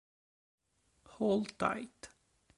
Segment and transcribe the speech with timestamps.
[1.05, 2.09] Hold Tight